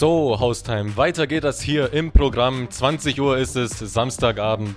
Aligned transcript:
So, 0.00 0.40
Haustime, 0.40 0.96
weiter 0.96 1.26
geht 1.26 1.44
das 1.44 1.60
hier 1.60 1.92
im 1.92 2.10
Programm. 2.10 2.70
20 2.70 3.20
Uhr 3.20 3.36
ist 3.36 3.54
es, 3.54 3.78
Samstagabend. 3.80 4.74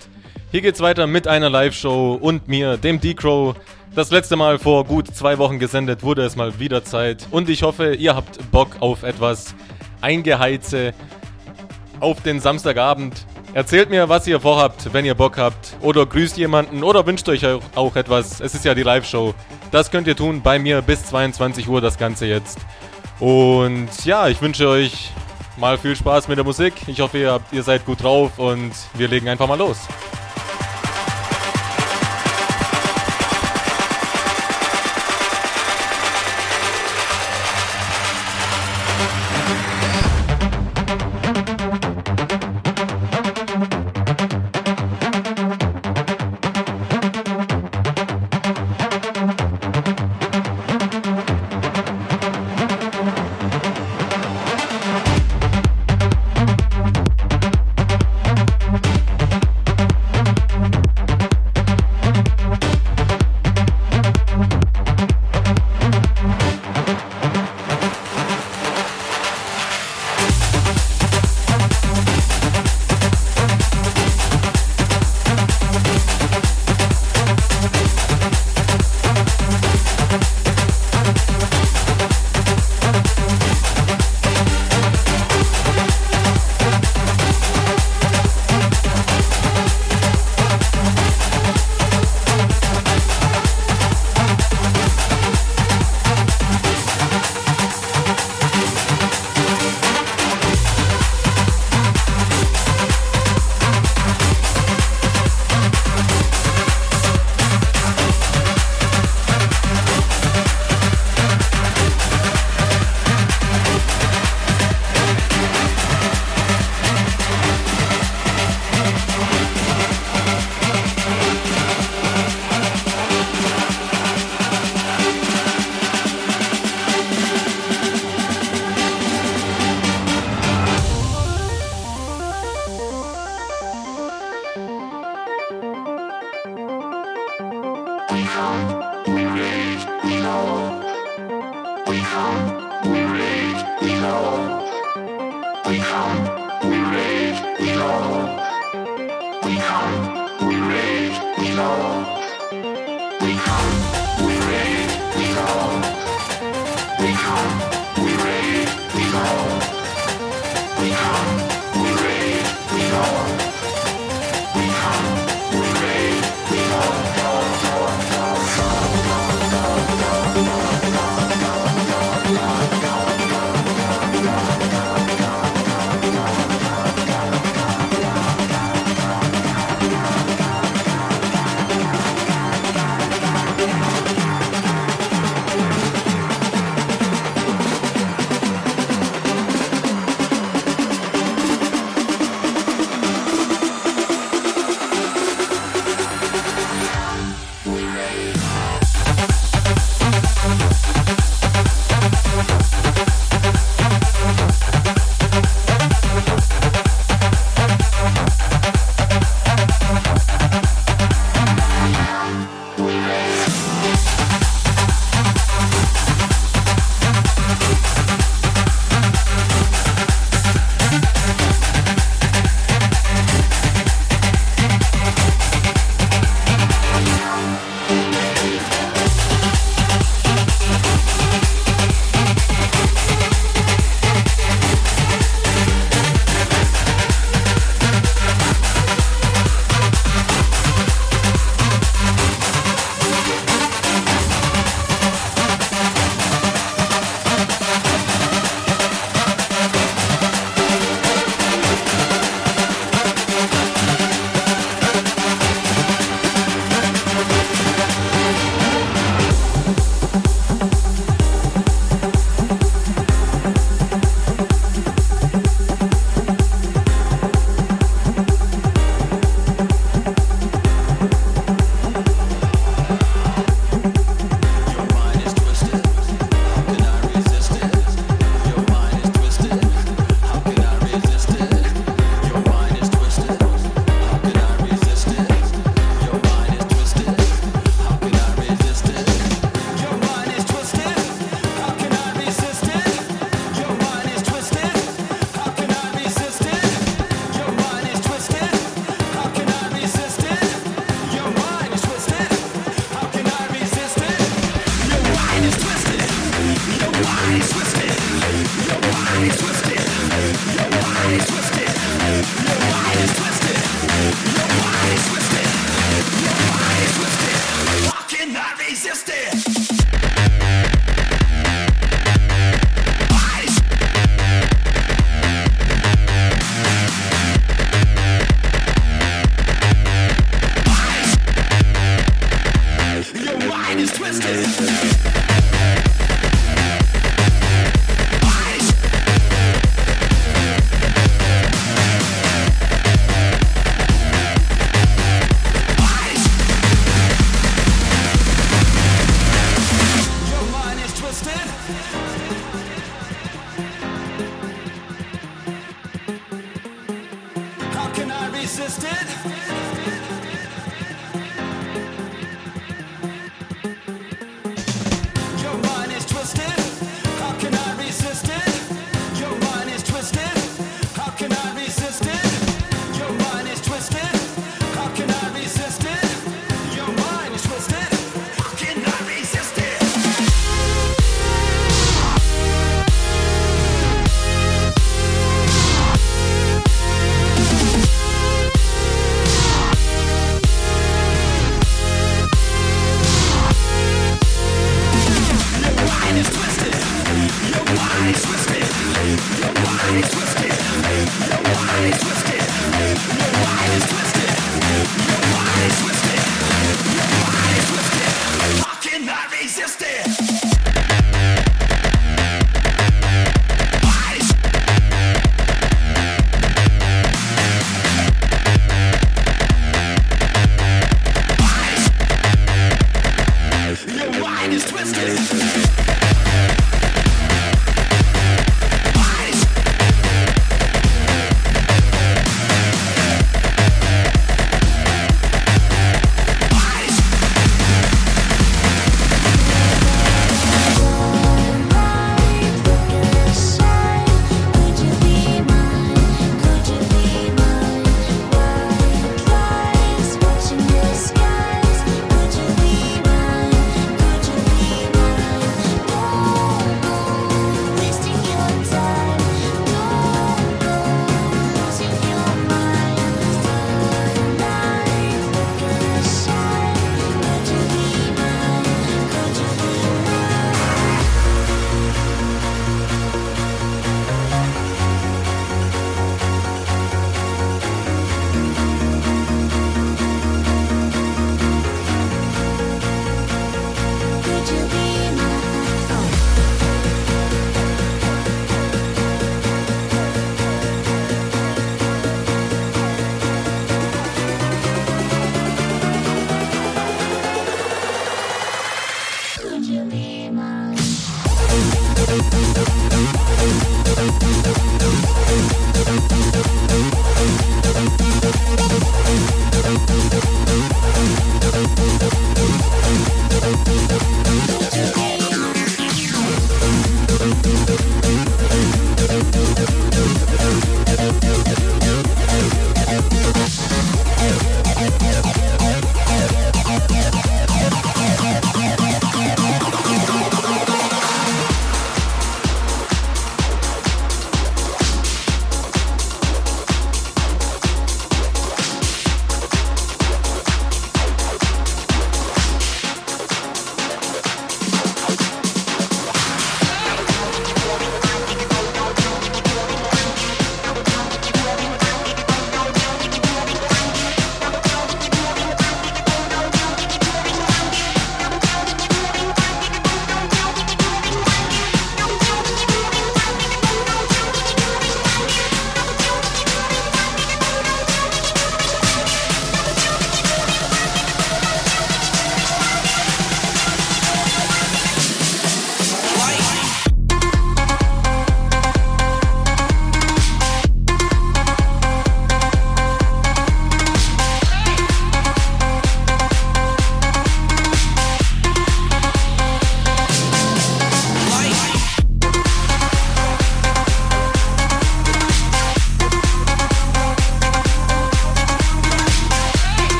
Hier 0.51 0.59
geht's 0.59 0.81
weiter 0.81 1.07
mit 1.07 1.29
einer 1.29 1.49
Live-Show 1.49 2.19
und 2.19 2.49
mir, 2.49 2.75
dem 2.75 2.99
D-Crow. 2.99 3.55
Das 3.95 4.11
letzte 4.11 4.35
Mal 4.35 4.59
vor 4.59 4.83
gut 4.83 5.15
zwei 5.15 5.37
Wochen 5.37 5.59
gesendet 5.59 6.03
wurde 6.03 6.23
es 6.23 6.35
mal 6.35 6.59
wieder 6.59 6.83
Zeit. 6.83 7.25
Und 7.31 7.47
ich 7.47 7.63
hoffe, 7.63 7.93
ihr 7.93 8.17
habt 8.17 8.51
Bock 8.51 8.75
auf 8.81 9.03
etwas 9.03 9.55
Eingeheize 10.01 10.93
auf 12.01 12.21
den 12.21 12.41
Samstagabend. 12.41 13.25
Erzählt 13.53 13.89
mir, 13.89 14.09
was 14.09 14.27
ihr 14.27 14.41
vorhabt, 14.41 14.91
wenn 14.91 15.05
ihr 15.05 15.15
Bock 15.15 15.37
habt. 15.37 15.77
Oder 15.79 16.05
grüßt 16.05 16.35
jemanden 16.37 16.83
oder 16.83 17.05
wünscht 17.05 17.29
euch 17.29 17.45
auch 17.75 17.95
etwas. 17.95 18.41
Es 18.41 18.55
ist 18.55 18.65
ja 18.65 18.75
die 18.75 18.83
Live-Show. 18.83 19.33
Das 19.71 19.89
könnt 19.89 20.05
ihr 20.07 20.17
tun 20.17 20.41
bei 20.41 20.59
mir 20.59 20.81
bis 20.81 21.05
22 21.05 21.69
Uhr, 21.69 21.79
das 21.79 21.97
Ganze 21.97 22.25
jetzt. 22.25 22.59
Und 23.19 24.03
ja, 24.03 24.27
ich 24.27 24.41
wünsche 24.41 24.67
euch 24.67 25.11
mal 25.57 25.77
viel 25.77 25.95
Spaß 25.95 26.27
mit 26.27 26.37
der 26.37 26.45
Musik. 26.45 26.73
Ich 26.87 26.99
hoffe, 26.99 27.17
ihr, 27.17 27.31
habt, 27.31 27.53
ihr 27.53 27.63
seid 27.63 27.85
gut 27.85 28.03
drauf 28.03 28.39
und 28.39 28.71
wir 28.93 29.07
legen 29.07 29.27
einfach 29.29 29.47
mal 29.47 29.57
los. 29.57 29.77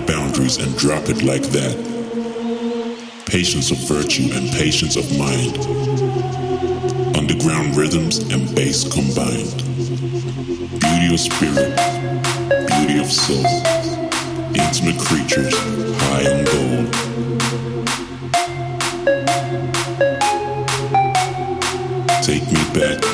Boundaries 0.00 0.56
and 0.56 0.76
drop 0.76 1.08
it 1.08 1.22
like 1.22 1.42
that. 1.50 1.76
Patience 3.26 3.70
of 3.70 3.78
virtue 3.88 4.28
and 4.32 4.50
patience 4.52 4.96
of 4.96 5.04
mind. 5.18 5.58
Underground 7.16 7.76
rhythms 7.76 8.18
and 8.32 8.54
bass 8.54 8.84
combined. 8.92 9.62
Beauty 10.80 11.14
of 11.14 11.20
spirit, 11.20 11.76
beauty 12.68 12.98
of 12.98 13.10
soul. 13.10 13.44
Intimate 14.54 14.98
creatures, 14.98 15.54
high 16.00 16.26
on 16.30 16.44
gold. 16.44 16.92
Take 22.22 22.46
me 22.50 22.62
back 22.72 23.13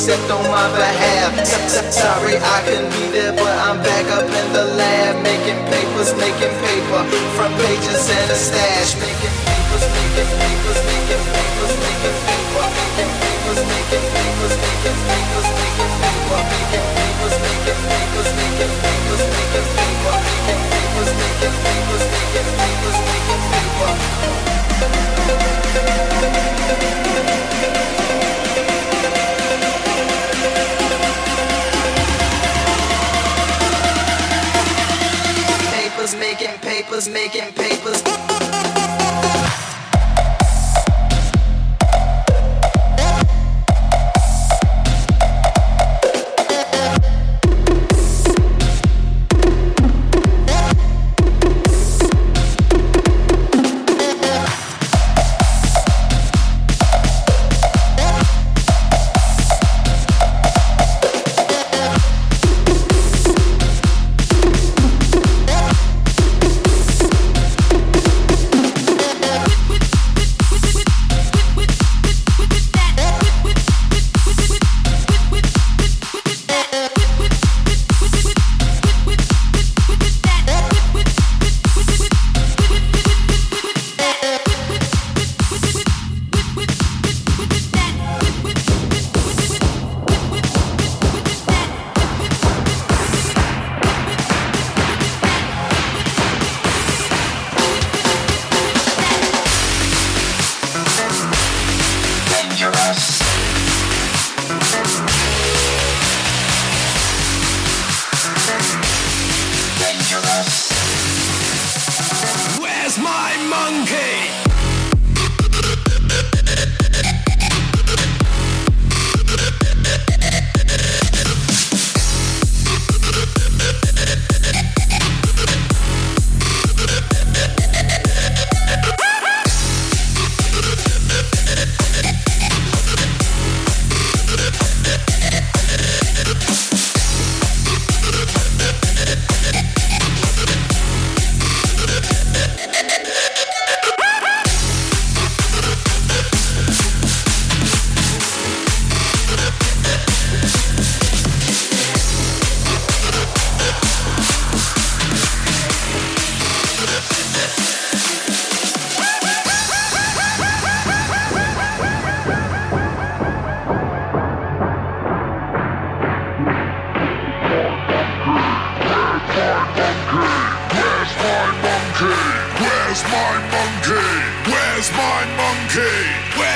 accept 0.00 0.30
on 0.32 0.42
my 0.48 0.64
behalf. 0.72 1.44
Sorry 1.92 2.36
I 2.40 2.58
couldn't 2.64 2.88
be 2.96 3.12
there, 3.12 3.36
but 3.36 3.52
I'm 3.68 3.76
back 3.84 4.06
up 4.16 4.24
in 4.24 4.46
the 4.56 4.64
lab. 4.80 5.22
Making 5.22 5.60
papers, 5.68 6.16
making 6.16 6.56
paper. 6.64 7.00
Front 7.36 7.52
pages 7.60 8.08
and 8.08 8.30
a 8.32 8.34
stash. 8.34 8.96
Making 8.96 9.36
papers, 9.44 9.84
making 10.00 10.30
papers, 10.40 10.79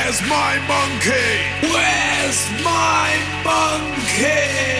Where's 0.04 0.20
my 0.28 0.58
monkey? 0.68 1.72
Where's 1.72 2.62
my 2.62 3.08
monkey? 3.42 4.73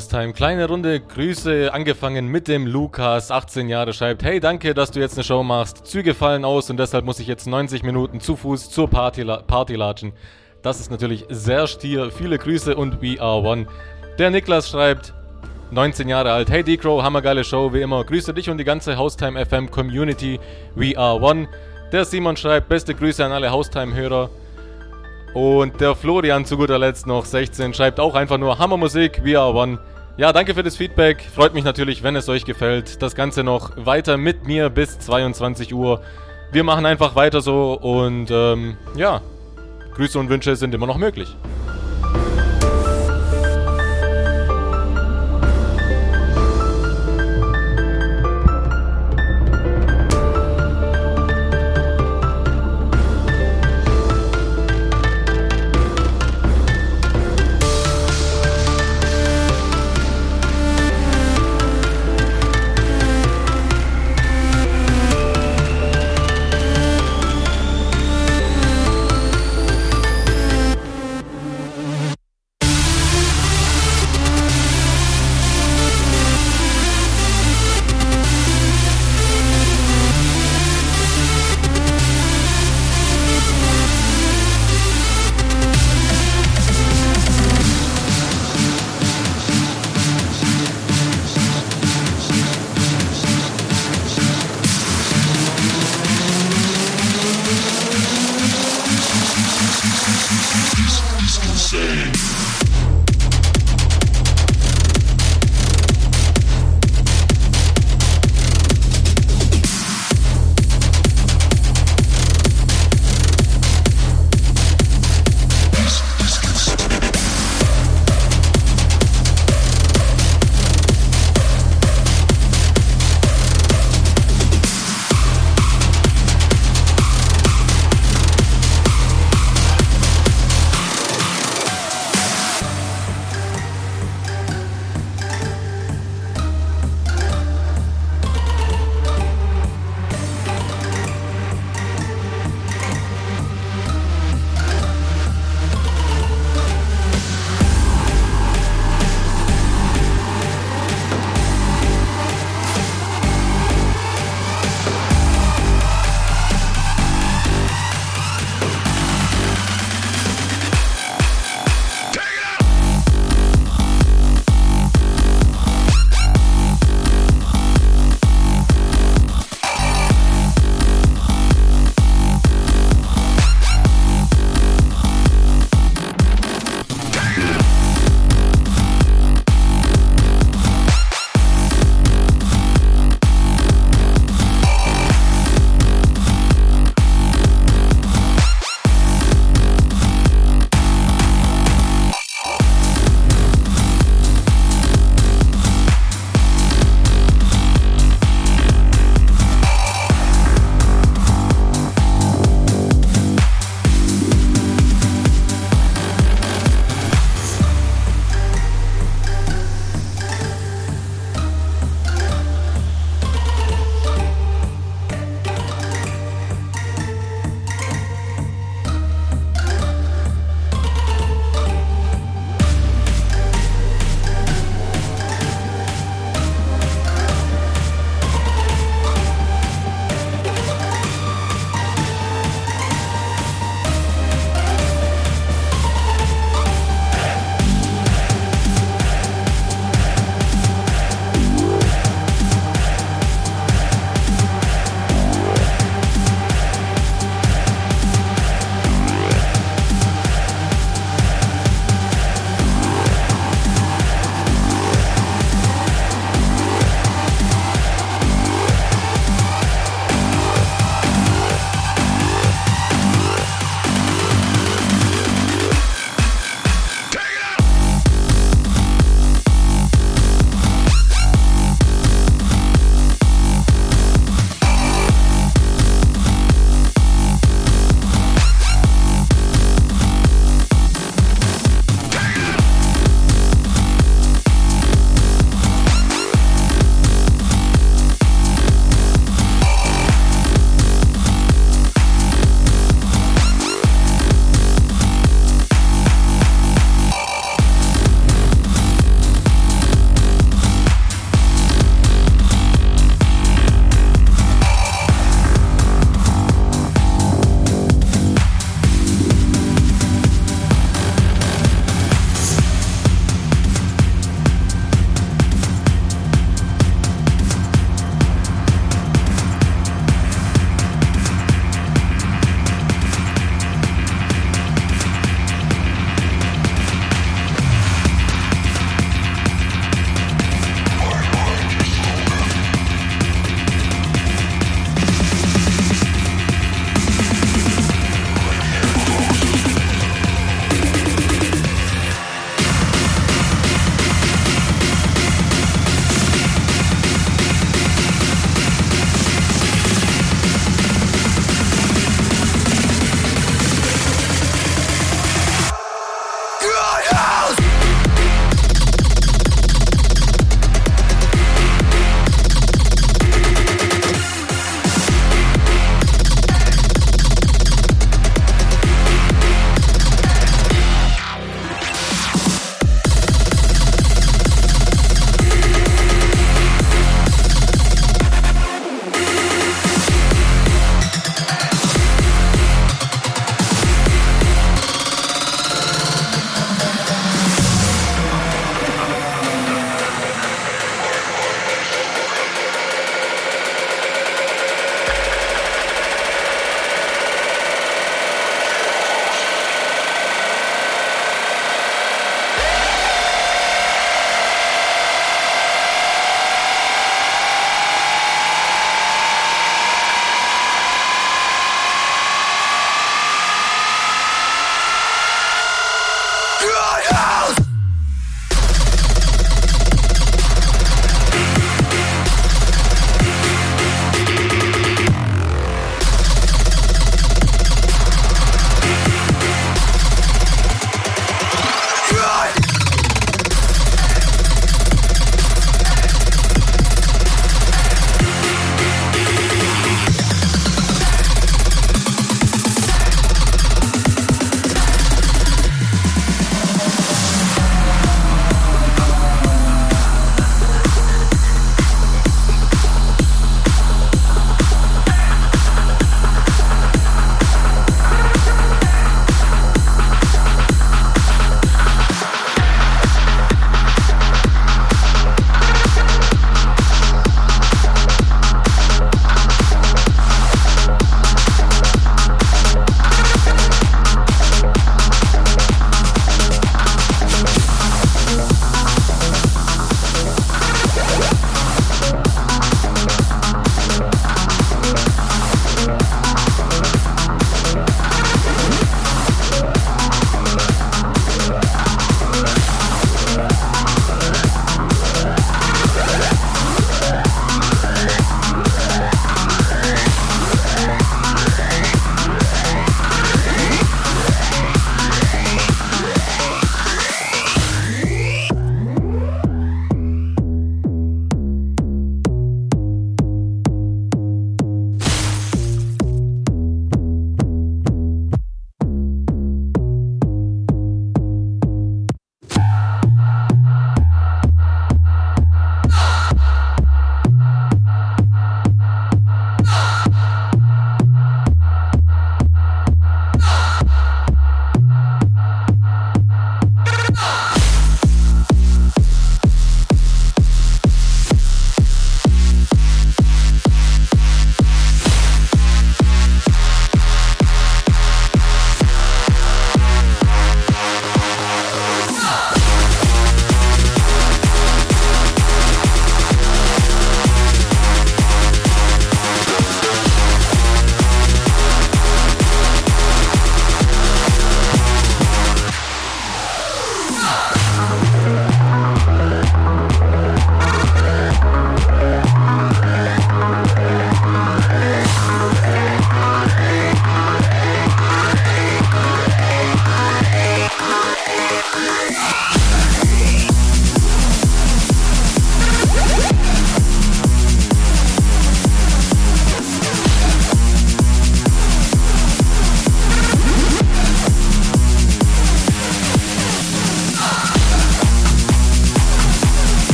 So, 0.00 0.06
Haustime, 0.06 0.32
kleine 0.32 0.66
Runde 0.66 0.98
Grüße, 0.98 1.74
angefangen 1.74 2.28
mit 2.28 2.48
dem 2.48 2.66
Lukas, 2.66 3.30
18 3.30 3.68
Jahre, 3.68 3.92
schreibt, 3.92 4.22
hey, 4.22 4.40
danke, 4.40 4.72
dass 4.72 4.90
du 4.90 4.98
jetzt 4.98 5.18
eine 5.18 5.24
Show 5.24 5.42
machst, 5.42 5.86
Züge 5.86 6.14
fallen 6.14 6.46
aus 6.46 6.70
und 6.70 6.78
deshalb 6.78 7.04
muss 7.04 7.20
ich 7.20 7.26
jetzt 7.26 7.46
90 7.46 7.82
Minuten 7.82 8.18
zu 8.18 8.34
Fuß 8.34 8.70
zur 8.70 8.88
Party, 8.88 9.26
Party 9.46 9.74
latschen. 9.74 10.14
Das 10.62 10.80
ist 10.80 10.90
natürlich 10.90 11.26
sehr 11.28 11.66
stier, 11.66 12.10
viele 12.10 12.38
Grüße 12.38 12.74
und 12.76 13.02
we 13.02 13.20
are 13.20 13.42
one. 13.42 13.66
Der 14.18 14.30
Niklas 14.30 14.70
schreibt, 14.70 15.12
19 15.70 16.08
Jahre 16.08 16.32
alt, 16.32 16.48
hey 16.48 16.64
D-Crow, 16.64 17.02
hammergeile 17.02 17.44
Show, 17.44 17.70
wie 17.74 17.82
immer, 17.82 18.02
grüße 18.02 18.32
dich 18.32 18.48
und 18.48 18.56
die 18.56 18.64
ganze 18.64 18.96
Haustime 18.96 19.44
FM 19.44 19.70
Community, 19.70 20.40
we 20.76 20.96
are 20.96 21.20
one. 21.20 21.46
Der 21.92 22.06
Simon 22.06 22.38
schreibt, 22.38 22.70
beste 22.70 22.94
Grüße 22.94 23.22
an 23.22 23.32
alle 23.32 23.50
Haustime-Hörer. 23.50 24.30
Und 25.34 25.80
der 25.80 25.94
Florian 25.94 26.44
zu 26.44 26.56
guter 26.56 26.78
Letzt 26.78 27.06
noch 27.06 27.24
16 27.24 27.72
schreibt 27.74 28.00
auch 28.00 28.14
einfach 28.14 28.38
nur 28.38 28.58
Hammermusik, 28.58 29.24
we 29.24 29.38
are 29.38 29.54
one. 29.54 29.78
Ja, 30.16 30.32
danke 30.32 30.54
für 30.54 30.62
das 30.62 30.76
Feedback. 30.76 31.22
Freut 31.34 31.54
mich 31.54 31.64
natürlich, 31.64 32.02
wenn 32.02 32.16
es 32.16 32.28
euch 32.28 32.44
gefällt. 32.44 33.00
Das 33.00 33.14
Ganze 33.14 33.44
noch 33.44 33.72
weiter 33.76 34.16
mit 34.16 34.46
mir 34.46 34.68
bis 34.68 34.98
22 34.98 35.72
Uhr. 35.72 36.02
Wir 36.52 36.64
machen 36.64 36.84
einfach 36.84 37.14
weiter 37.14 37.40
so 37.40 37.74
und 37.74 38.28
ähm, 38.30 38.76
ja, 38.96 39.22
Grüße 39.94 40.18
und 40.18 40.28
Wünsche 40.28 40.56
sind 40.56 40.74
immer 40.74 40.86
noch 40.86 40.98
möglich. 40.98 41.36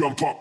Jump 0.00 0.22
up, 0.22 0.39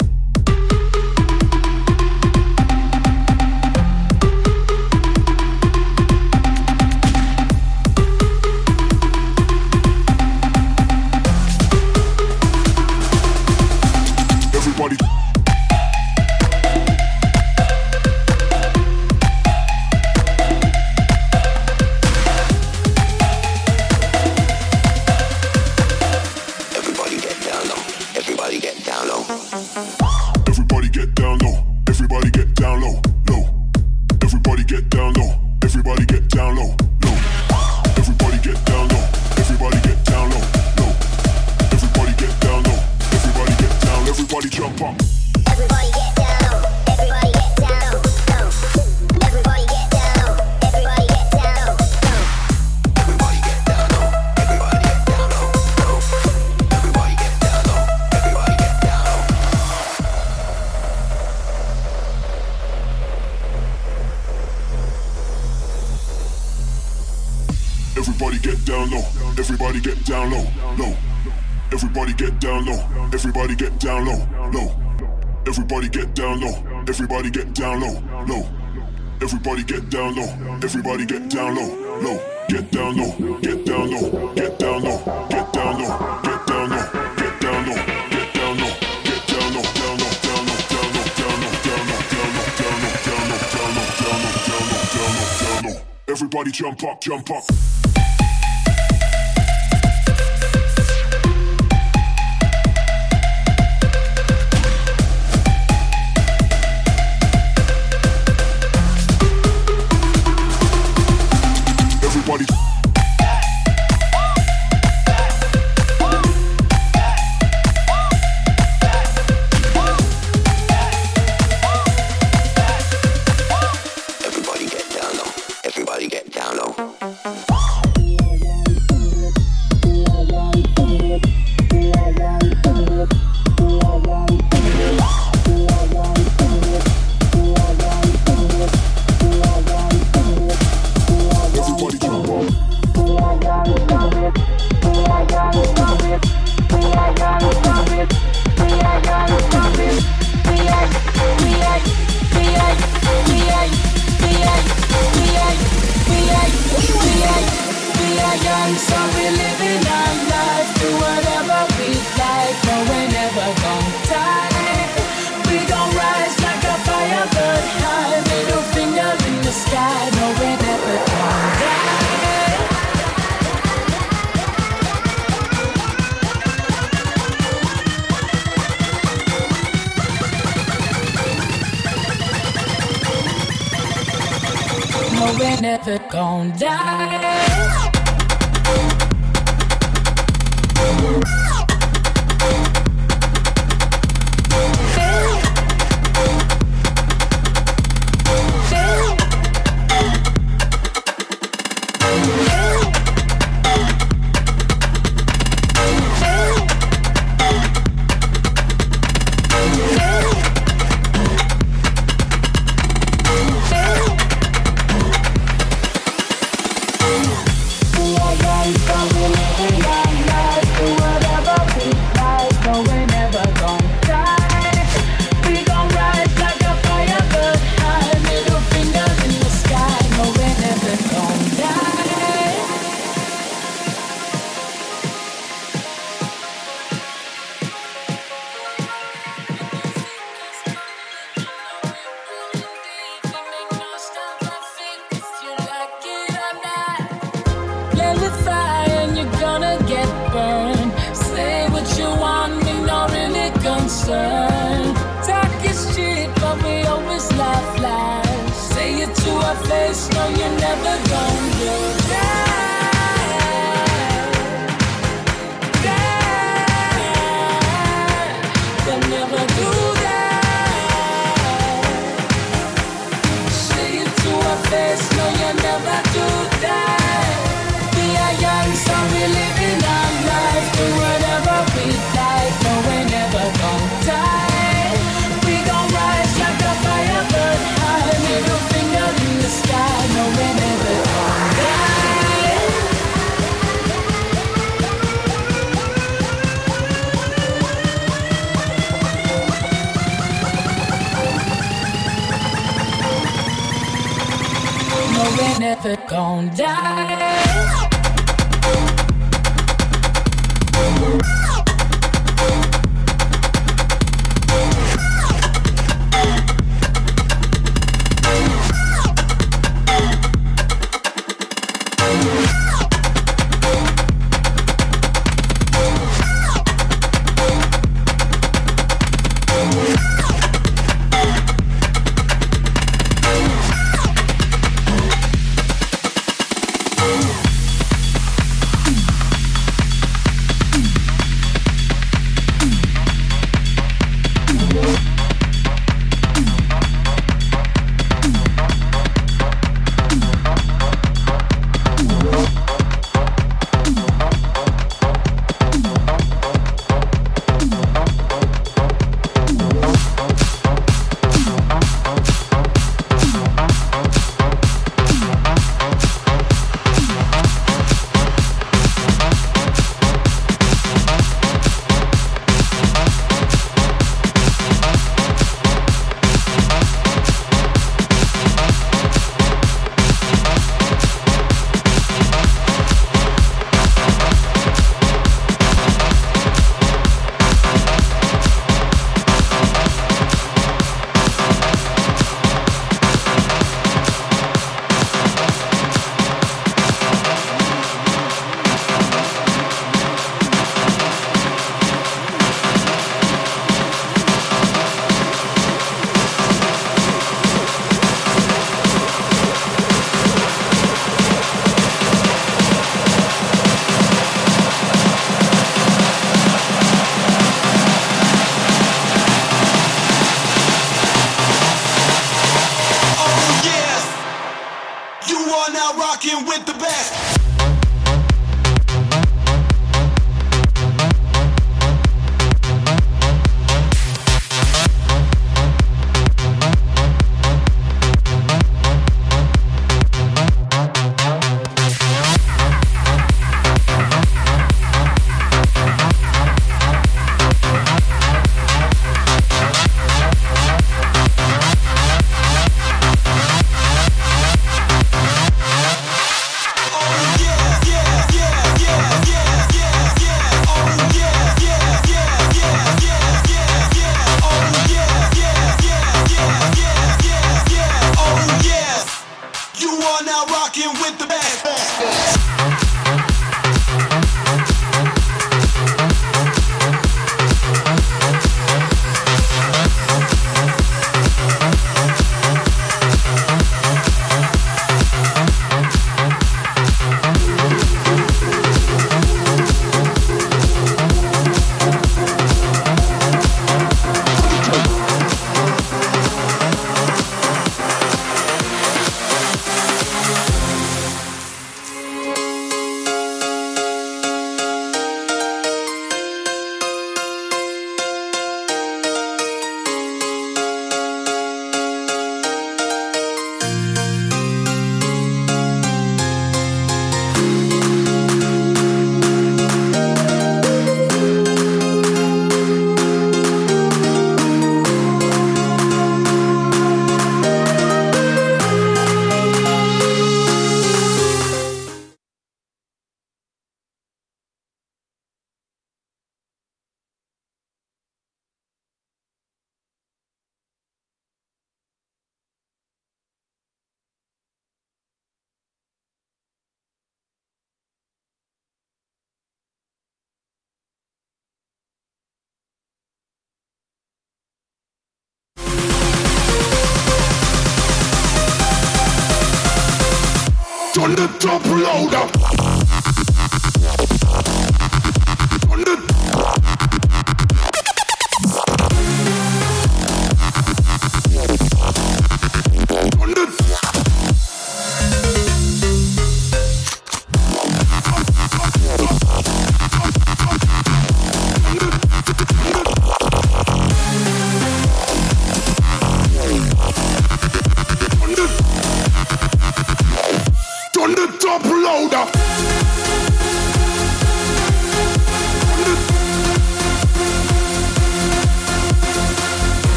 jump 96.60 96.84
up. 96.84 97.00
Jump 97.00 97.32
up, 97.32 97.49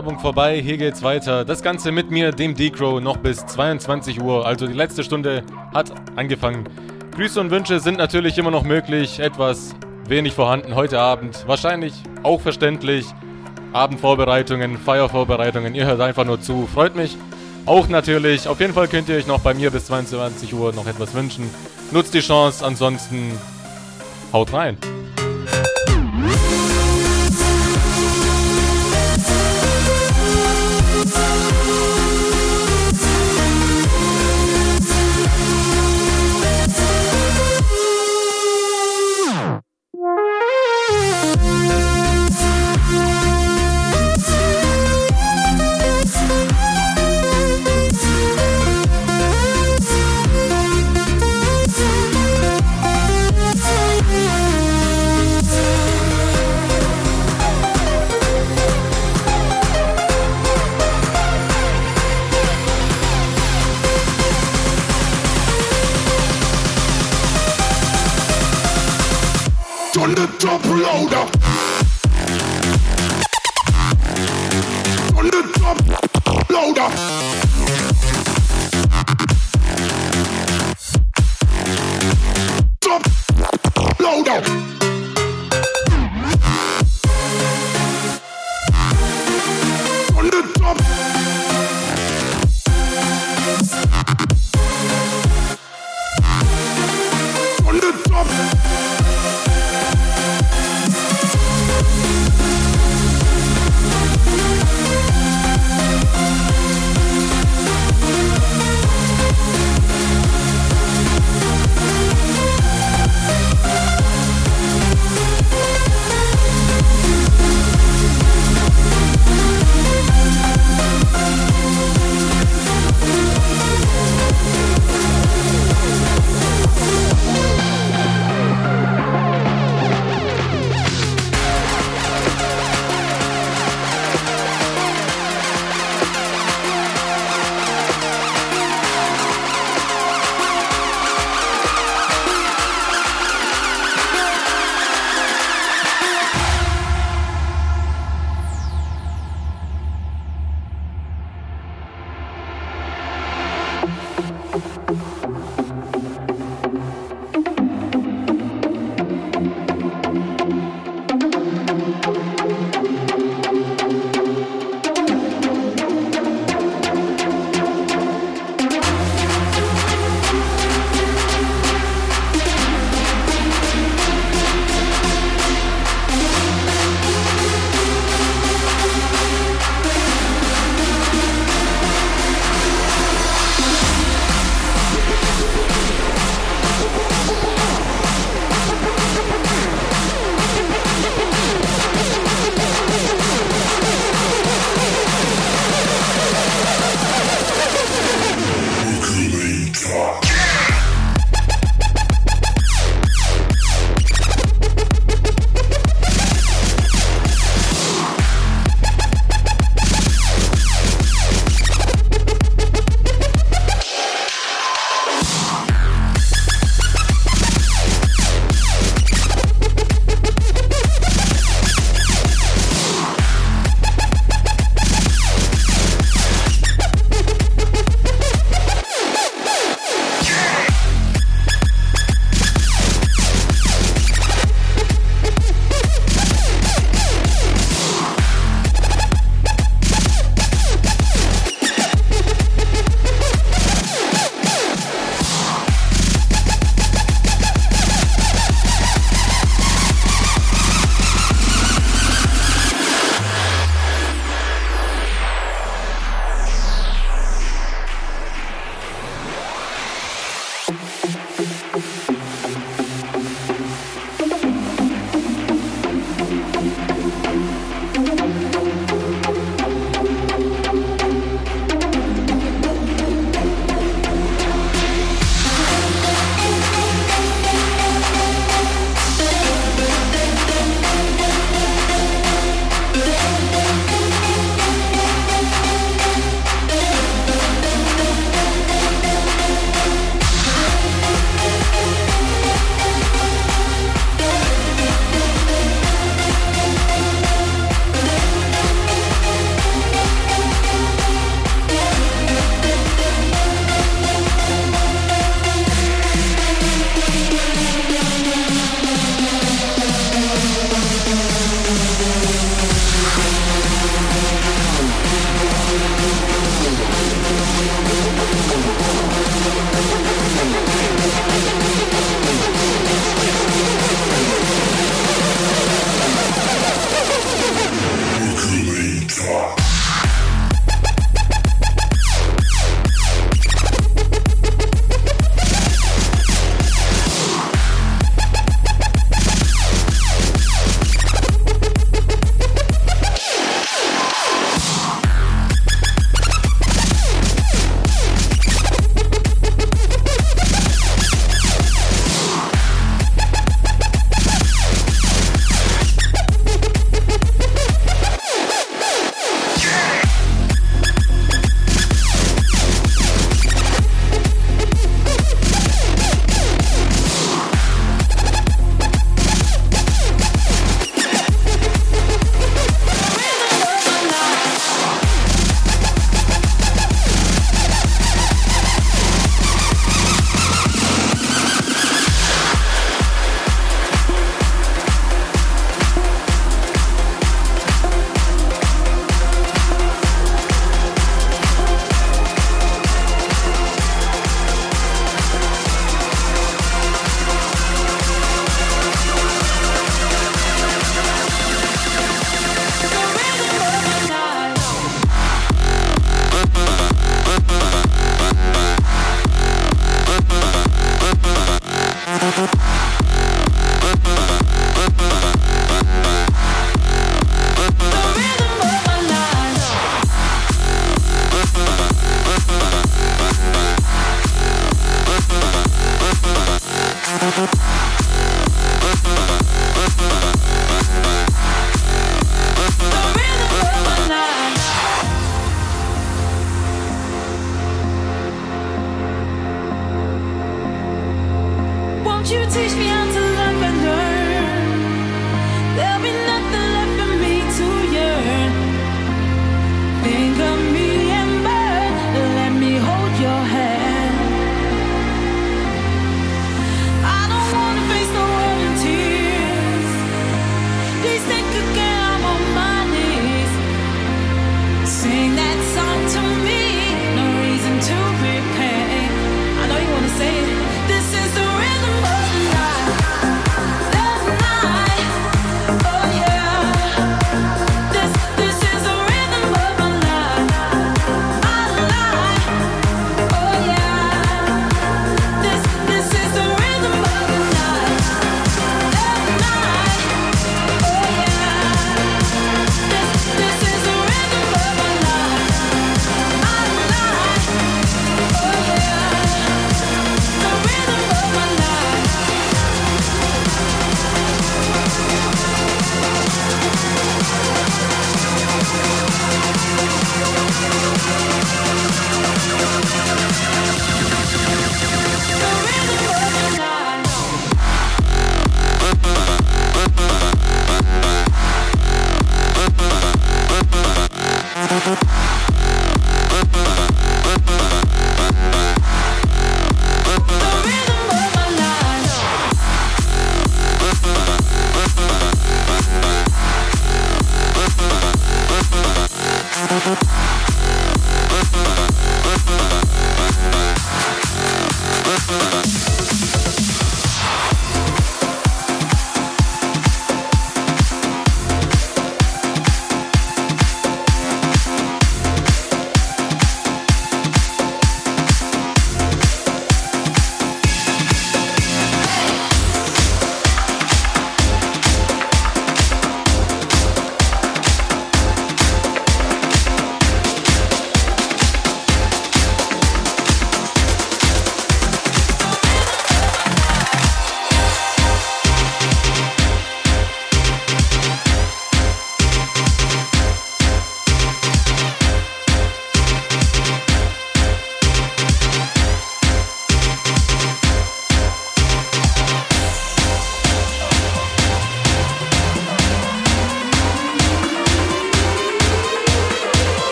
Werbung 0.00 0.18
vorbei, 0.18 0.62
hier 0.62 0.78
geht's 0.78 1.02
weiter. 1.02 1.44
Das 1.44 1.62
Ganze 1.62 1.92
mit 1.92 2.10
mir, 2.10 2.32
dem 2.32 2.54
D-Crow, 2.54 3.02
noch 3.02 3.18
bis 3.18 3.44
22 3.44 4.22
Uhr. 4.22 4.46
Also 4.46 4.66
die 4.66 4.72
letzte 4.72 5.04
Stunde 5.04 5.42
hat 5.74 5.92
angefangen. 6.16 6.66
Grüße 7.14 7.38
und 7.38 7.50
Wünsche 7.50 7.80
sind 7.80 7.98
natürlich 7.98 8.38
immer 8.38 8.50
noch 8.50 8.62
möglich. 8.62 9.20
Etwas 9.20 9.74
wenig 10.08 10.32
vorhanden 10.32 10.74
heute 10.74 10.98
Abend. 10.98 11.44
Wahrscheinlich 11.46 11.92
auch 12.22 12.40
verständlich. 12.40 13.04
Abendvorbereitungen, 13.74 14.78
Feiervorbereitungen. 14.78 15.74
Ihr 15.74 15.84
hört 15.84 16.00
einfach 16.00 16.24
nur 16.24 16.40
zu. 16.40 16.66
Freut 16.66 16.96
mich. 16.96 17.18
Auch 17.66 17.86
natürlich. 17.88 18.48
Auf 18.48 18.58
jeden 18.58 18.72
Fall 18.72 18.88
könnt 18.88 19.10
ihr 19.10 19.16
euch 19.16 19.26
noch 19.26 19.40
bei 19.40 19.52
mir 19.52 19.70
bis 19.70 19.84
22 19.84 20.54
Uhr 20.54 20.72
noch 20.72 20.86
etwas 20.86 21.12
wünschen. 21.12 21.44
Nutzt 21.90 22.14
die 22.14 22.20
Chance. 22.20 22.64
Ansonsten 22.64 23.38
haut 24.32 24.50
rein. 24.54 24.78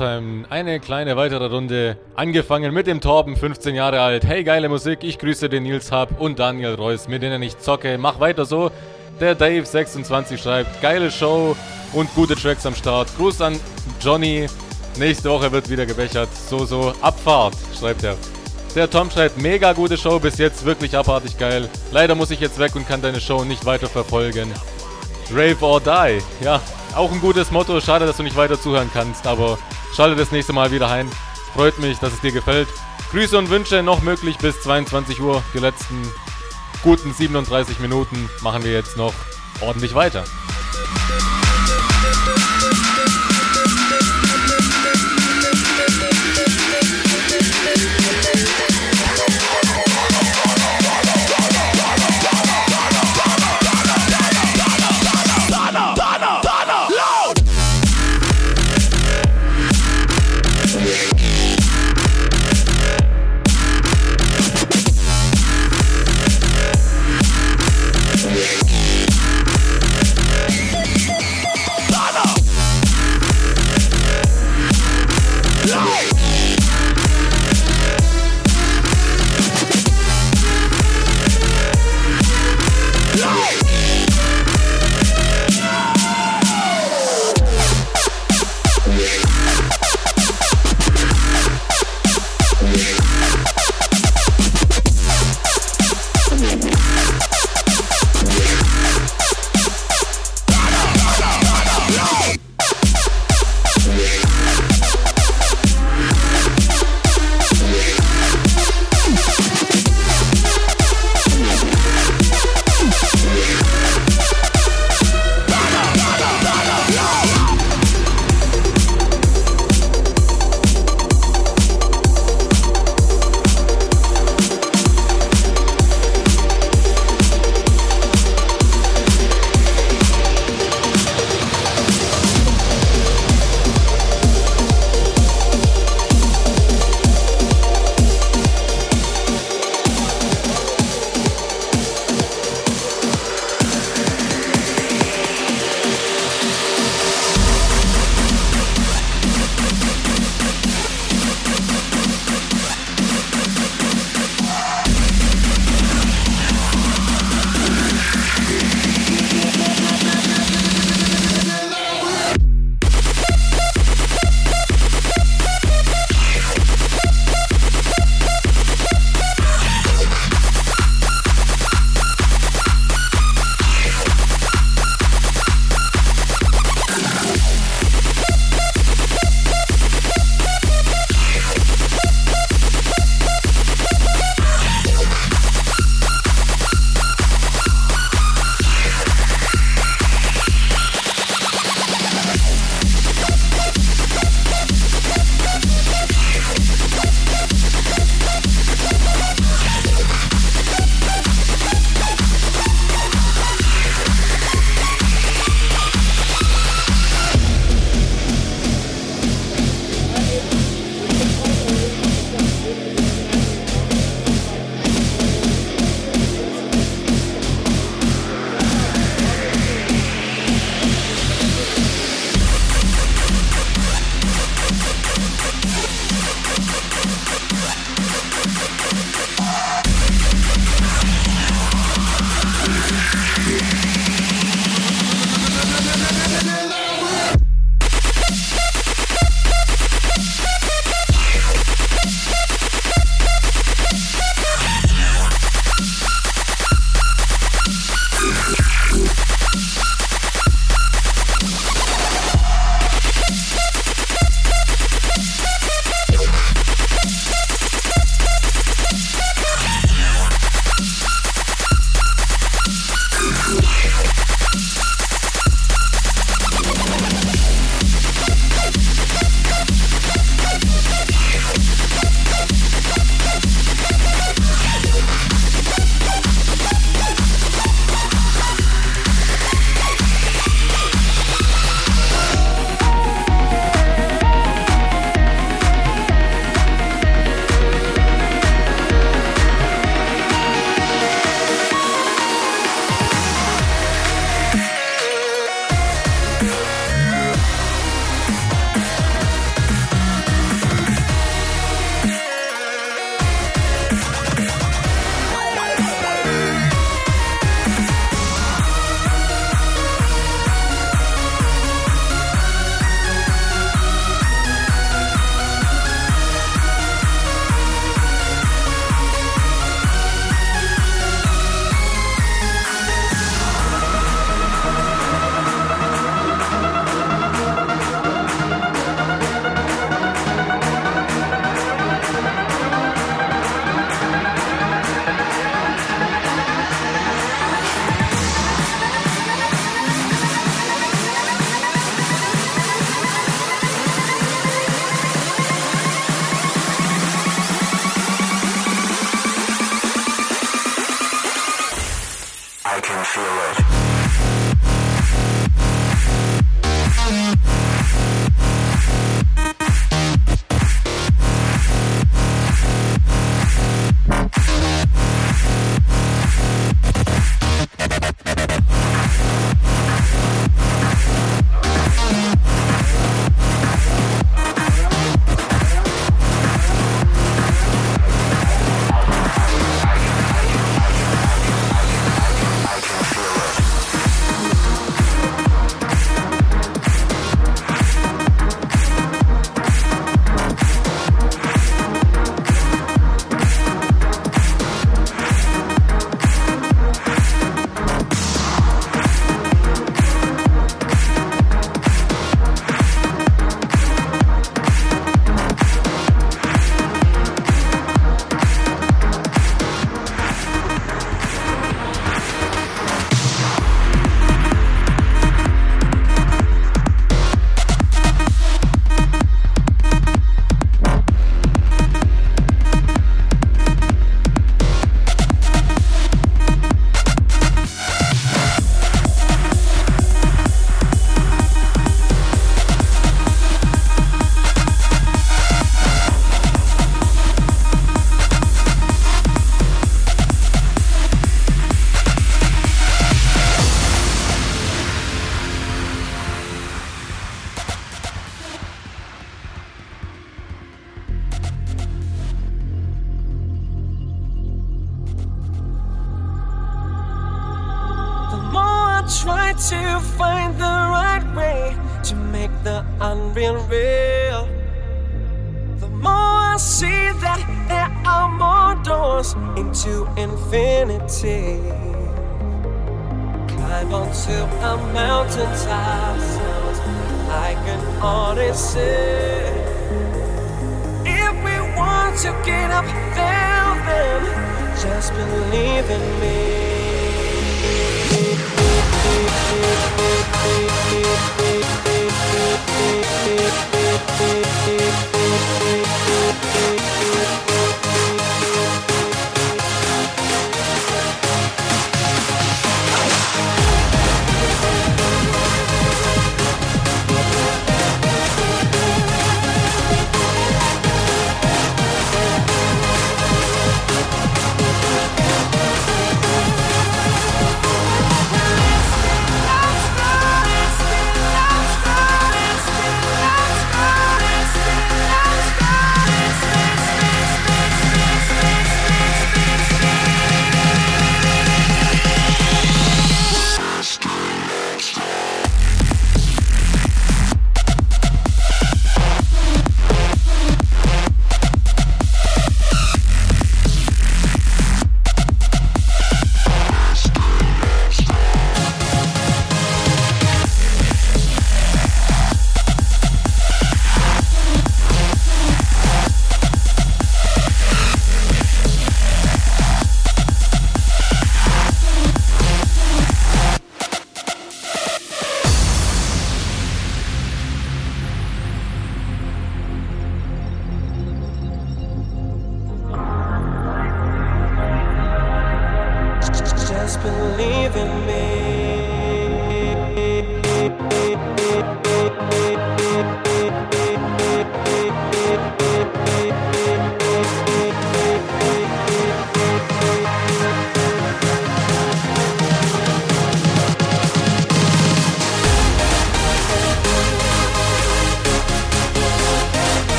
Haustime. 0.00 0.44
Eine 0.48 0.80
kleine 0.80 1.16
weitere 1.16 1.46
Runde. 1.46 1.96
Angefangen 2.16 2.72
mit 2.72 2.86
dem 2.86 3.00
Torben, 3.00 3.36
15 3.36 3.74
Jahre 3.74 4.00
alt. 4.00 4.24
Hey, 4.24 4.42
geile 4.44 4.68
Musik. 4.68 5.00
Ich 5.02 5.18
grüße 5.18 5.48
den 5.48 5.64
Nils 5.64 5.92
Hub 5.92 6.18
und 6.18 6.38
Daniel 6.38 6.74
Reuss, 6.74 7.06
mit 7.06 7.22
denen 7.22 7.42
ich 7.42 7.58
zocke. 7.58 7.98
Mach 7.98 8.18
weiter 8.18 8.44
so. 8.44 8.70
Der 9.20 9.38
Dave26 9.38 10.38
schreibt, 10.38 10.80
geile 10.80 11.10
Show 11.10 11.54
und 11.92 12.12
gute 12.14 12.34
Tracks 12.34 12.64
am 12.64 12.74
Start. 12.74 13.08
Gruß 13.18 13.42
an 13.42 13.60
Johnny. 14.00 14.46
Nächste 14.98 15.30
Woche 15.30 15.52
wird 15.52 15.68
wieder 15.68 15.84
gebechert. 15.84 16.30
So, 16.34 16.64
so. 16.64 16.94
Abfahrt, 17.02 17.54
schreibt 17.78 18.02
er. 18.02 18.16
Der 18.74 18.88
Tom 18.88 19.10
schreibt, 19.10 19.36
mega 19.38 19.72
gute 19.72 19.98
Show, 19.98 20.18
bis 20.18 20.38
jetzt 20.38 20.64
wirklich 20.64 20.96
abartig 20.96 21.36
geil. 21.36 21.68
Leider 21.92 22.14
muss 22.14 22.30
ich 22.30 22.40
jetzt 22.40 22.58
weg 22.58 22.74
und 22.76 22.88
kann 22.88 23.02
deine 23.02 23.20
Show 23.20 23.44
nicht 23.44 23.66
weiter 23.66 23.88
verfolgen. 23.88 24.50
Rave 25.32 25.56
or 25.60 25.80
Die. 25.80 26.22
Ja, 26.42 26.60
auch 26.94 27.12
ein 27.12 27.20
gutes 27.20 27.50
Motto. 27.50 27.80
Schade, 27.80 28.06
dass 28.06 28.16
du 28.16 28.22
nicht 28.22 28.36
weiter 28.36 28.60
zuhören 28.60 28.90
kannst, 28.92 29.26
aber 29.26 29.58
schalte 29.94 30.16
das 30.16 30.32
nächste 30.32 30.52
Mal 30.52 30.70
wieder 30.70 30.88
ein. 30.88 31.10
Freut 31.54 31.78
mich, 31.78 31.98
dass 31.98 32.12
es 32.12 32.20
dir 32.20 32.32
gefällt. 32.32 32.68
Grüße 33.10 33.36
und 33.36 33.50
Wünsche 33.50 33.82
noch 33.82 34.02
möglich 34.02 34.38
bis 34.38 34.60
22 34.62 35.20
Uhr. 35.20 35.42
Die 35.52 35.58
letzten 35.58 36.00
guten 36.82 37.12
37 37.12 37.80
Minuten 37.80 38.28
machen 38.42 38.64
wir 38.64 38.72
jetzt 38.72 38.96
noch 38.96 39.14
ordentlich 39.60 39.94
weiter. 39.94 40.24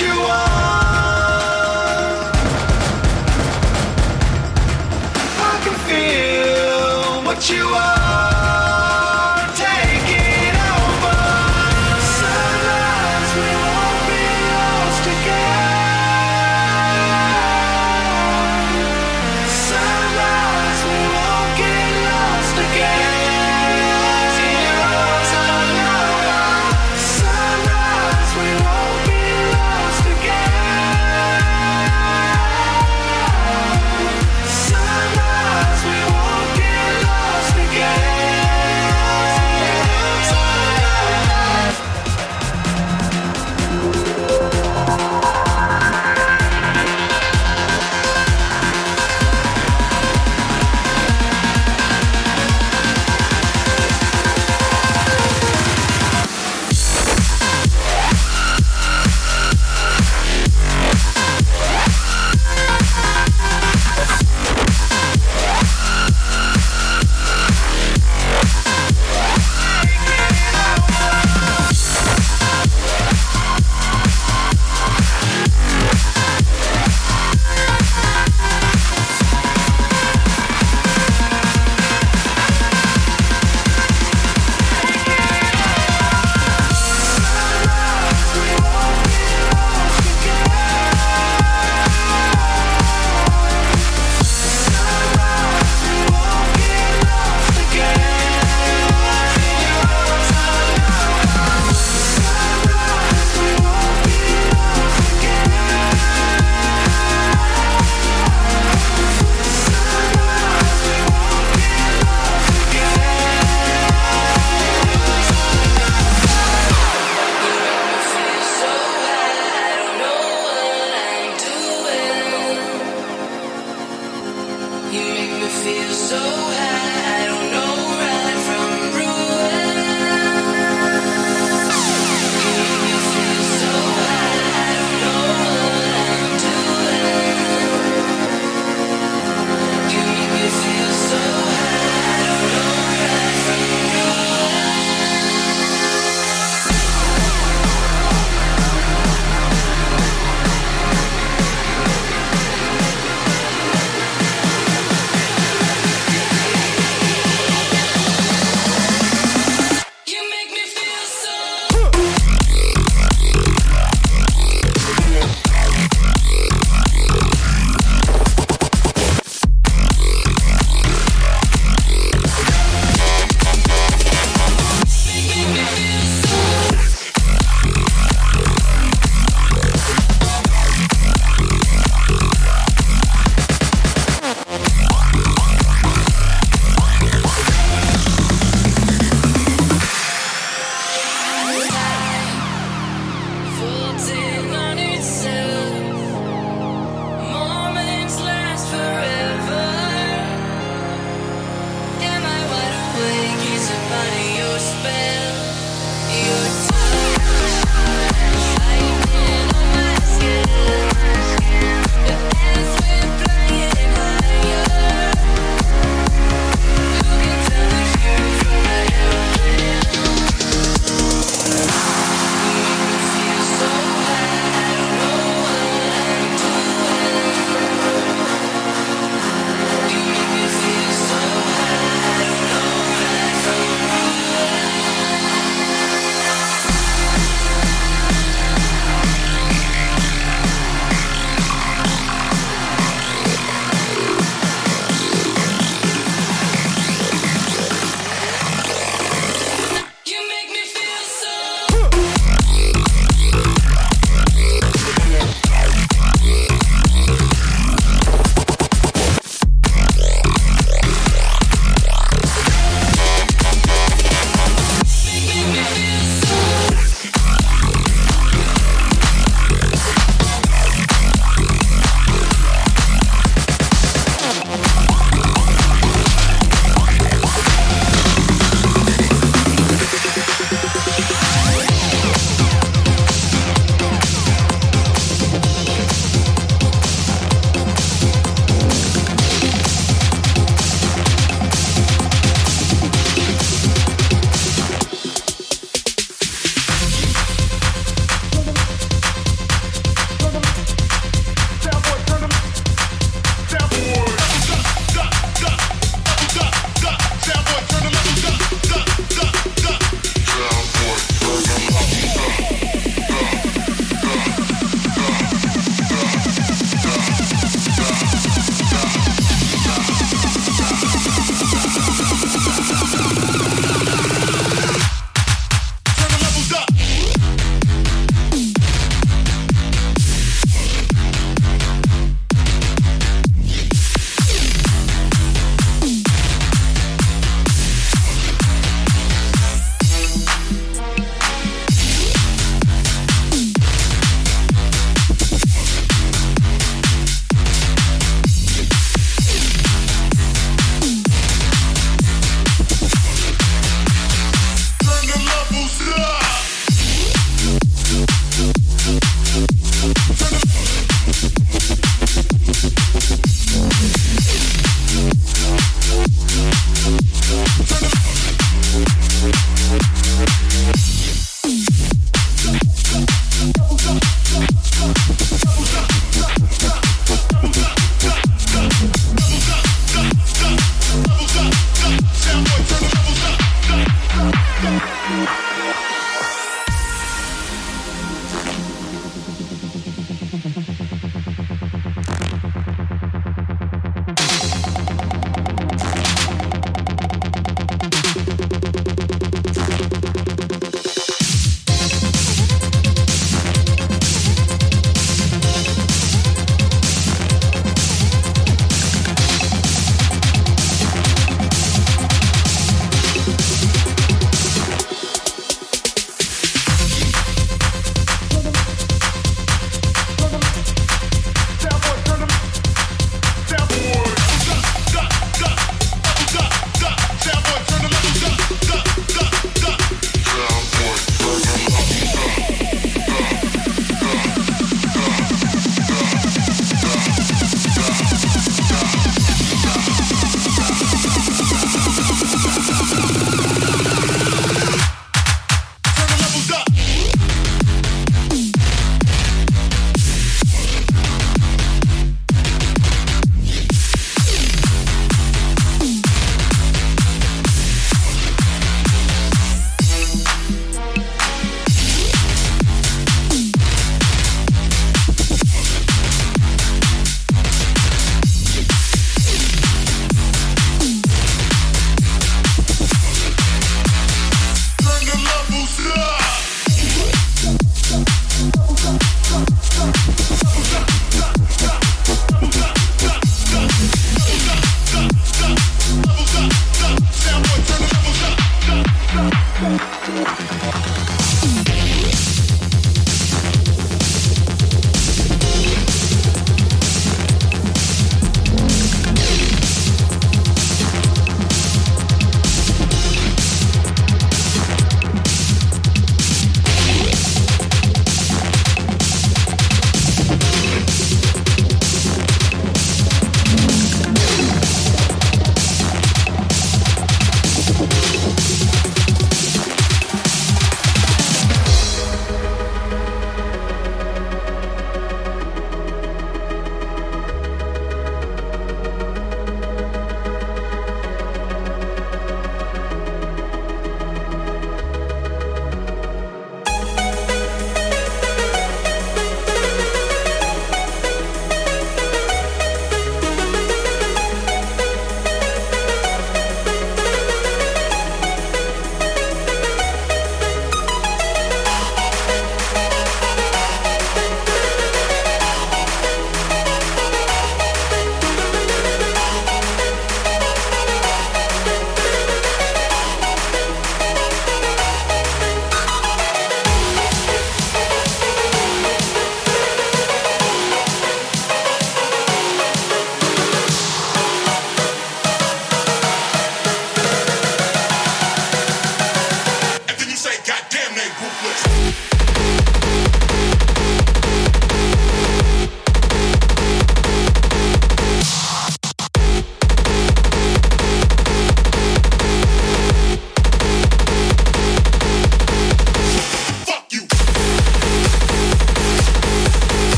you 0.00 0.10
are. 0.10 0.45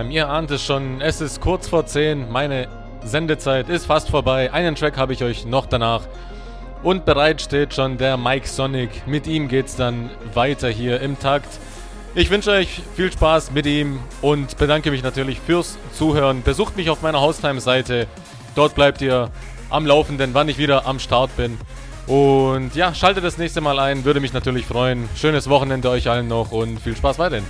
Haustime, 0.00 0.12
ihr 0.12 0.28
ahnt 0.28 0.50
es 0.50 0.64
schon, 0.64 1.00
es 1.00 1.20
ist 1.20 1.40
kurz 1.40 1.68
vor 1.68 1.84
10, 1.84 2.30
meine 2.30 2.68
Sendezeit 3.04 3.68
ist 3.68 3.86
fast 3.86 4.08
vorbei. 4.08 4.50
Einen 4.52 4.74
Track 4.74 4.96
habe 4.96 5.12
ich 5.12 5.22
euch 5.22 5.44
noch 5.44 5.66
danach. 5.66 6.02
Und 6.82 7.04
bereit 7.04 7.42
steht 7.42 7.74
schon 7.74 7.98
der 7.98 8.16
Mike 8.16 8.48
Sonic. 8.48 9.06
Mit 9.06 9.26
ihm 9.26 9.48
geht's 9.48 9.76
dann 9.76 10.08
weiter 10.32 10.70
hier 10.70 11.00
im 11.00 11.18
Takt. 11.18 11.48
Ich 12.14 12.30
wünsche 12.30 12.50
euch 12.50 12.80
viel 12.96 13.12
Spaß 13.12 13.50
mit 13.50 13.66
ihm 13.66 14.00
und 14.22 14.56
bedanke 14.56 14.90
mich 14.90 15.02
natürlich 15.02 15.38
fürs 15.38 15.76
Zuhören. 15.92 16.42
Besucht 16.42 16.76
mich 16.76 16.88
auf 16.88 17.02
meiner 17.02 17.20
Haustime-Seite. 17.20 18.06
Dort 18.54 18.74
bleibt 18.74 19.02
ihr 19.02 19.30
am 19.68 19.84
Laufenden, 19.84 20.32
wann 20.32 20.48
ich 20.48 20.56
wieder 20.56 20.86
am 20.86 20.98
Start 20.98 21.36
bin. 21.36 21.58
Und 22.06 22.74
ja, 22.74 22.94
schaltet 22.94 23.22
das 23.22 23.36
nächste 23.36 23.60
Mal 23.60 23.78
ein, 23.78 24.04
würde 24.04 24.20
mich 24.20 24.32
natürlich 24.32 24.64
freuen. 24.64 25.08
Schönes 25.14 25.48
Wochenende 25.48 25.90
euch 25.90 26.08
allen 26.08 26.28
noch 26.28 26.52
und 26.52 26.80
viel 26.80 26.96
Spaß 26.96 27.18
weiterhin. 27.18 27.44